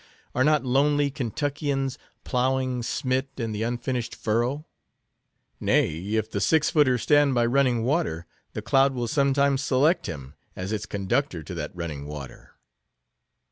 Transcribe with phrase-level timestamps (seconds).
[0.33, 4.65] Are not lonely Kentuckians, ploughing, smit in the unfinished furrow?
[5.59, 10.33] Nay, if the six footer stand by running water, the cloud will sometimes select him
[10.55, 12.55] as its conductor to that running water.